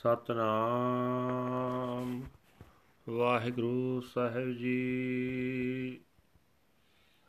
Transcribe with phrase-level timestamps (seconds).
[0.00, 2.22] ਸਤਨਾਮ।
[3.08, 6.00] ਵਾਹਿਗੁਰੂ ਸਾਹਿਬ ਜੀ।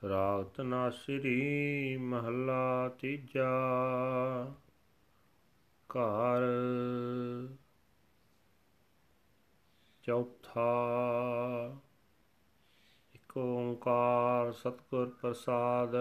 [0.09, 3.49] ਰਾਗ ਤਨਾਸਰੀ ਮਹੱਲਾ ਤੀਜਾ।
[5.97, 6.41] ਘਰ
[10.03, 10.69] ਚੌਥਾ।
[13.15, 15.95] ਇਕ ਓੰਕਾਰ ਸਤਿਗੁਰ ਪ੍ਰਸਾਦ।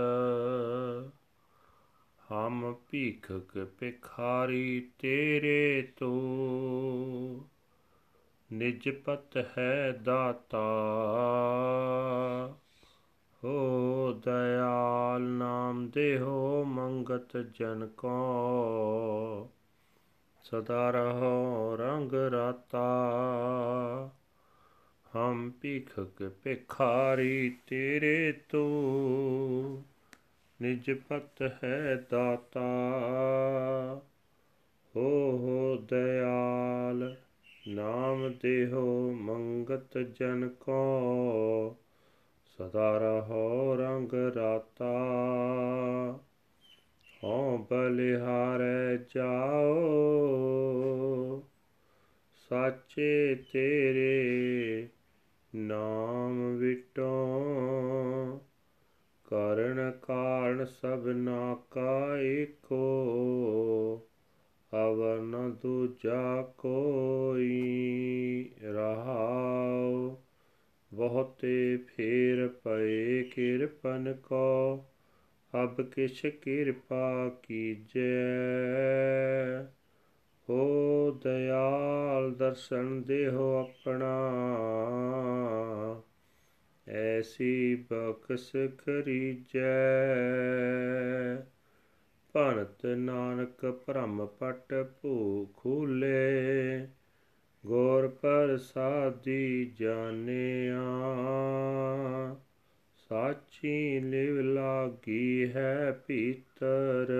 [2.33, 6.11] ਹਮ ਭੀਖਕ ਭਿਖਾਰੀ ਤੇਰੇ ਤੋ।
[8.53, 10.65] ਨਿਜ ਪਤ ਹੈ ਦਾਤਾ,
[13.45, 19.51] ਹੋ ਦਇਆਲ ਨਾਮ ਦੇਹੋ ਮੰਗਤ ਜਨ ਕੋ।
[20.45, 22.85] ਸਦਾ ਰਹੋ ਰੰਗ ਰਾਤਾ,
[25.17, 28.65] ਹਮ ਭੀਖਕ ਭਿਖਾਰੀ ਤੇਰੇ ਤੋ।
[30.63, 32.61] ਨਿਜ ਪਤ ਹੈ ਦਾਤਾ,
[34.97, 37.17] ਹੋ ਹੋ ਦਇਆਲ,
[37.69, 41.77] ਨਾਮ ਦੇਹੋ ਮੰਗਤ ਜਨ ਕੋ,
[42.45, 44.93] ਸਦਾ ਰਹੋ ਰੰਗ ਰਾਤਾ।
[47.25, 49.81] ਹਉ ਬਲਿਹਾਰੈ ਜਾਓ,
[52.49, 54.89] ਸਾਚੇ ਤੇਰੇ
[55.55, 57.27] ਨਾਮ ਵਿਟੋ।
[59.31, 64.07] ਕਰਨ ਕਾਰਨ ਸਭਨਾ ਕਾ ਏਕੋ
[64.73, 70.17] ਅਵਰ ਨ ਦੂਜਾ ਕੋਈ ਰਹਾਉ।
[70.95, 74.85] ਬਹੁਤੇ ਫੇਰ ਪਏ ਕਿਰਪਨ ਕੋ
[75.63, 78.11] ਅਬ ਕਿਛ ਕਿਰਪਾ ਕੀਜੈ।
[80.49, 84.13] ਹੋ ਦਇਆਲ ਦਰਸ਼ਨ ਦੇਹੋ ਆਪਣਾ
[86.93, 89.61] ਐਸੀ ਬਖਸ਼ ਕਰੀਜੈ
[92.33, 96.89] ਭਨਤ ਨਾਨਕ ਭ੍ਰਮ ਪਟ ਭੂ ਖੂਲੇ
[97.67, 100.83] ਗੋਰ ਪ੍ਰਸਾਦੀ ਜਾਣਿਆ।
[103.09, 107.13] ਸਾਚੀ ਲਿਵ ਲਾਗੀ ਹੈ ਭੀਤਰ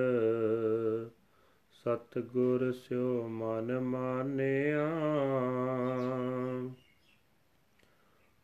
[1.71, 4.89] ਸਤਗੁਰ ਸਿਓ ਮਨ ਮਾਨਿਆ।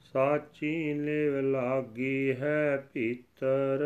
[0.00, 3.84] ਸਾਚੀ ਲਿਵ ਲਾਗੀ ਹੈ ਭੀਤਰ।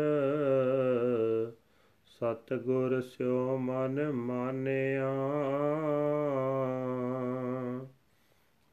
[2.05, 5.11] ਸਤਗੁਰ ਸਿਓ ਮਨ ਮਾਨਿਆ।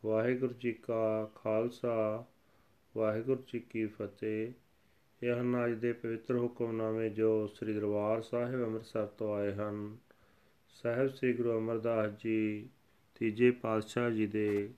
[0.05, 2.25] ਵਾਹਿਗੁਰੂ ਜੀ ਕਾ ਖਾਲਸਾ,
[2.97, 4.53] ਵਾਹਿਗੁਰੂ ਜੀ ਕੀ ਫਤਿਹ।
[5.23, 9.97] ਇਹ ਹਨ ਅੱਜ ਦੇ ਪਵਿੱਤਰ ਹੁਕਮਨਾਮੇ ਜੋ ਸ੍ਰੀ ਦਰਬਾਰ ਸਾਹਿਬ ਅੰਮ੍ਰਿਤਸਰ ਤੋਂ ਆਏ ਹਨ,
[10.69, 12.69] ਸਾਹਿਬ ਸ੍ਰੀ ਗੁਰੂ ਅਮਰਦਾਸ ਜੀ
[13.15, 14.71] ਤੀਜੇ ਪਾਤਸ਼ਾਹ ਜੀ ਦੇ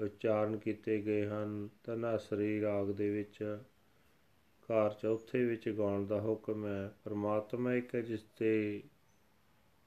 [0.00, 3.58] ਉਚਾਰਨ ਕੀਤੇ ਗਏ ਹਨ ਤਨਾਸਰੀ ਰਾਗ ਦੇ ਵਿੱਚ,
[4.64, 8.82] ਘਰ ਚੌਥੇ ਵਿੱਚ ਗਾਉਣ ਦਾ ਹੁਕਮ ਹੈ। ਪਰਮਾਤਮਾ ਇੱਕ ਜਿਸ ਤੇ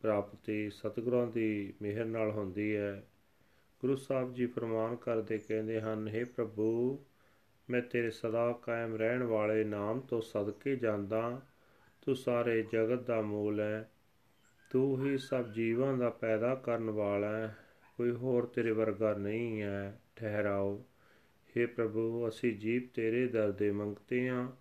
[0.01, 3.03] ਪ੍ਰਾਪਤੀ ਸਤਿਗੁਰਾਂ ਦੀ ਮਿਹਰ ਨਾਲ ਹੁੰਦੀ ਹੈ।
[3.79, 6.99] ਗੁਰੂ ਸਾਹਿਬ ਜੀ ਫਰਮਾਨ ਕਰਦੇ ਕਹਿੰਦੇ ਹਨ हे ਪ੍ਰਭੂ
[7.69, 11.41] ਮੈਂ ਤੇਰੇ ਸਦਾ ਕਾਇਮ ਰਹਿਣ ਵਾਲੇ ਨਾਮ ਤੋਂ ਸਦਕੇ ਜਾਂਦਾ,
[12.01, 13.91] ਤੂੰ ਸਾਰੇ ਜਗਤ ਦਾ ਮੂਲ ਹੈ
[14.69, 17.57] ਤੂੰ ਹੀ ਸਭ ਜੀਵਾਂ ਦਾ ਪੈਦਾ ਕਰਨ ਵਾਲਾ ਹੈ
[17.97, 20.83] ਕੋਈ ਹੋਰ ਤੇਰੇ ਵਰਗਾ ਨਹੀਂ ਹੈ ਠਹਿਰਾਓ।
[21.57, 24.51] हे ਪ੍ਰਭੂ, ਅਸੀਂ ਜੀਵ ਤੇਰੇ ਦਰ ਦੇ ਮੰਗਤੇ ਹਾਂ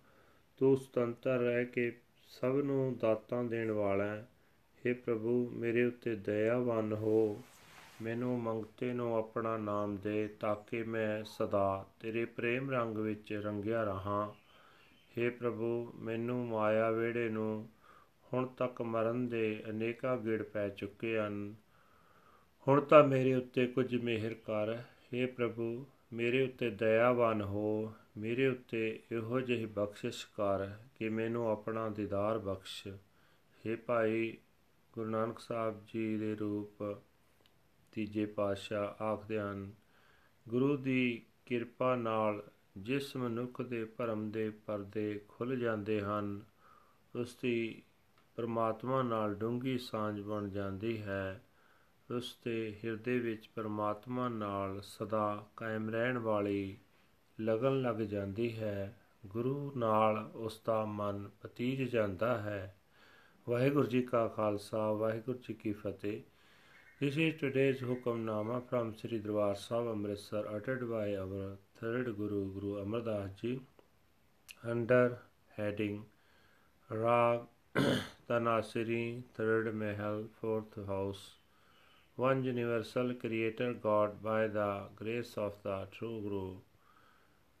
[0.57, 4.27] ਤੂੰ ਸੁਤੰਤਰ ਰਹਿ ਕੇ ਸਭ ਨੂੰ ਦਾਤਾਂ ਦੇਣ ਵਾਲਾ ਹੈ
[4.85, 7.41] हे ਪ੍ਰਭੂ, ਮੇਰੇ ਉੱਤੇ ਦਇਆਵਾਨ ਹੋ।
[8.02, 13.84] ਮੈਨੂੰ ਮੰਗਤੇ ਨੂੰ ਆਪਣਾ ਨਾਮ ਦੇ ਤਾਂ ਕਿ ਮੈਂ ਸਦਾ ਤੇਰੇ ਪ੍ਰੇਮ ਰੰਗ ਵਿੱਚ ਰੰਗਿਆ
[13.84, 14.34] ਰਹਾ
[15.16, 17.68] हे ਪ੍ਰਭੂ ਮੈਨੂੰ ਮਾਇਆ ਵੇੜੇ ਨੂੰ
[18.32, 21.54] ਹੁਣ ਤੱਕ ਮਰਨ ਦੇ ਅਨੇਕਾਂ ਗਿੜ ਪੈ ਚੁੱਕੇ ਹਨ
[22.66, 24.76] ਹੁਣ ਤਾਂ ਮੇਰੇ ਉੱਤੇ ਕੁਝ ਮਿਹਰ ਕਰ
[25.14, 30.68] हे ਪ੍ਰਭੂ ਮੇਰੇ ਉੱਤੇ ਦਇਆਵਾਨ ਹੋ ਮੇਰੇ ਉੱਤੇ ਇਹੋ ਜਿਹੀ ਬਖਸ਼ਿਸ਼ ਕਰ
[30.98, 34.36] ਕਿ ਮੈਨੂੰ ਆਪਣਾ ਦੀਦਾਰ ਬਖਸ਼ हे ਭਾਈ
[34.94, 36.82] ਗੁਰੂ ਨਾਨਕ ਸਾਹਿਬ ਜੀ ਦੇ ਰੂਪ
[37.95, 39.71] ਤੀਜੇ ਪਾਤਸ਼ਾਹ ਆਖਦੇ ਹਨ,
[40.49, 42.43] ਗੁਰੂ ਦੀ ਕਿਰਪਾ ਨਾਲ
[42.77, 46.41] ਜਿਸ ਮਨੁੱਖ ਦੇ ਭਰਮ ਦੇ ਪਰਦੇ ਖੁੱਲ ਜਾਂਦੇ ਹਨ,
[47.15, 47.83] ਉਸ ਦੀ
[48.35, 51.43] ਪਰਮਾਤਮਾ ਨਾਲ ਡੂੰਗੀ ਸਾਂਝ ਬਣ ਜਾਂਦੀ ਹੈ।
[52.15, 56.77] ਉਸ ਦੇ ਹਿਰਦੇ ਵਿੱਚ ਪਰਮਾਤਮਾ ਨਾਲ ਸਦਾ ਕਾਇਮ ਰਹਿਣ ਵਾਲੀ
[57.41, 62.77] ਲਗਨ ਲੱਗ ਜਾਂਦੀ ਹੈ। ਗੁਰੂ ਨਾਲ ਉਸ ਦਾ ਮਨ ਪਤੀਜ ਜਾਂਦਾ ਹੈ।
[63.49, 66.21] ਵਾਹਿਗੁਰੂ ਜੀ ਕਾ ਖਾਲਸਾ, ਵਾਹਿਗੁਰੂ ਜੀ ਕੀ ਫਤਿਹ।
[66.97, 72.77] This is today's Hukamnama from Sri Darbar Sahib Amritsar uttered by our third Guru, Guru
[72.81, 73.59] Amar Das Ji,
[74.63, 75.17] under
[75.57, 76.05] heading
[76.89, 77.41] Rag
[78.29, 81.31] Tanasiri, third Mahal, fourth house.
[82.15, 86.55] One universal creator God by the grace of the true Guru.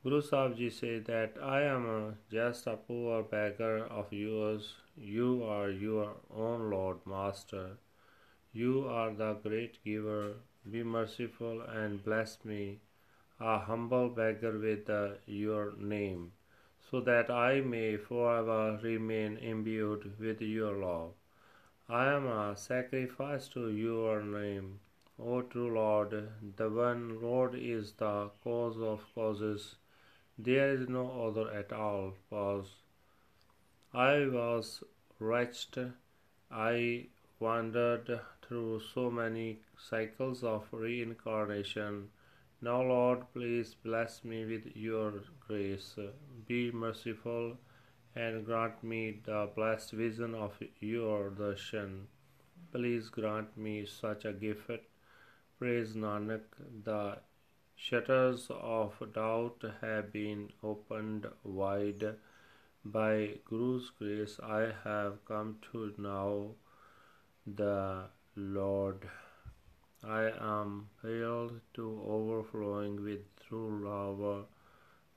[0.01, 4.75] Guru Sahib Ji said that I am just a poor beggar of yours.
[4.95, 7.71] You are your own Lord Master.
[8.57, 10.35] You are the great giver.
[10.71, 12.79] Be merciful and bless me,
[13.37, 16.31] a humble beggar with uh, your name,
[16.89, 21.11] so that I may forever remain imbued with your love.
[21.89, 24.79] I am a sacrifice to your name.
[25.19, 29.75] O true Lord, the one Lord is the cause of causes.
[30.37, 32.13] There is no other at all.
[32.29, 32.71] Pause.
[33.93, 34.81] I was
[35.19, 35.91] wretched.
[36.49, 37.07] I
[37.39, 42.09] wandered through so many cycles of reincarnation.
[42.61, 45.13] Now, Lord, please bless me with your
[45.47, 45.95] grace.
[46.47, 47.57] Be merciful
[48.15, 52.05] and grant me the blessed vision of your darshan.
[52.71, 54.71] Please grant me such a gift.
[55.59, 56.43] Praise Nanak,
[56.83, 57.17] the
[57.75, 62.15] shutters of doubt have been opened wide.
[62.83, 66.55] By Guru's grace, I have come to know
[67.45, 68.05] the
[68.36, 69.08] Lord.
[70.02, 74.46] I am filled to overflowing with true love.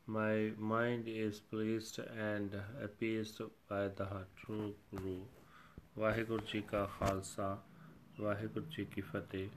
[0.08, 4.10] My mind is pleased and appeased by the
[4.42, 5.22] true Guru.
[5.98, 7.58] Waheguru ji ਕਾ ਖਾਲਸਾ
[8.20, 9.50] ਵਾਹਿਗੁਰੂ ਜੀ ਕੀ ਫਤਿਹ